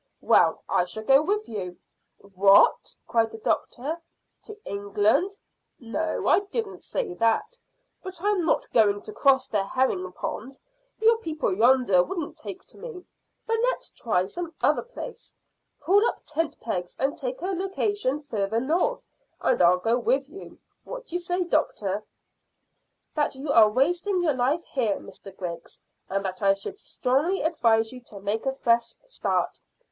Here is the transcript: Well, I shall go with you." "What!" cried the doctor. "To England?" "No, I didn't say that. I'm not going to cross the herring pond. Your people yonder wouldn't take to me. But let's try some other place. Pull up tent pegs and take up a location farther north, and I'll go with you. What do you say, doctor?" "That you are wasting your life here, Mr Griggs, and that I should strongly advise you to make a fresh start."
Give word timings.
Well, 0.21 0.63
I 0.67 0.85
shall 0.85 1.03
go 1.03 1.21
with 1.21 1.47
you." 1.47 1.77
"What!" 2.33 2.95
cried 3.05 3.29
the 3.29 3.37
doctor. 3.37 4.01
"To 4.41 4.57
England?" 4.65 5.37
"No, 5.79 6.27
I 6.27 6.39
didn't 6.39 6.83
say 6.83 7.13
that. 7.13 7.59
I'm 8.19 8.43
not 8.43 8.67
going 8.73 9.03
to 9.03 9.13
cross 9.13 9.47
the 9.47 9.63
herring 9.63 10.11
pond. 10.13 10.57
Your 10.99 11.17
people 11.17 11.55
yonder 11.55 12.03
wouldn't 12.03 12.35
take 12.35 12.65
to 12.65 12.79
me. 12.79 13.05
But 13.45 13.59
let's 13.61 13.91
try 13.91 14.25
some 14.25 14.55
other 14.59 14.81
place. 14.81 15.37
Pull 15.79 16.03
up 16.07 16.21
tent 16.25 16.59
pegs 16.59 16.95
and 16.97 17.15
take 17.15 17.43
up 17.43 17.51
a 17.51 17.55
location 17.59 18.23
farther 18.23 18.59
north, 18.59 19.05
and 19.39 19.61
I'll 19.61 19.77
go 19.77 19.99
with 19.99 20.27
you. 20.27 20.57
What 20.83 21.05
do 21.05 21.15
you 21.15 21.19
say, 21.19 21.43
doctor?" 21.43 22.03
"That 23.13 23.35
you 23.35 23.51
are 23.51 23.69
wasting 23.69 24.23
your 24.23 24.33
life 24.33 24.63
here, 24.65 24.97
Mr 24.97 25.31
Griggs, 25.37 25.79
and 26.09 26.25
that 26.25 26.41
I 26.41 26.55
should 26.55 26.79
strongly 26.79 27.43
advise 27.43 27.91
you 27.91 28.01
to 28.05 28.19
make 28.19 28.47
a 28.47 28.51
fresh 28.51 28.95
start." 29.05 29.59